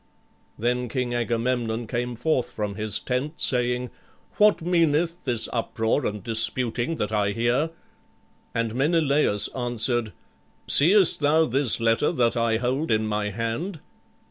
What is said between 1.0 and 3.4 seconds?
Agamemnon came forth from his tent,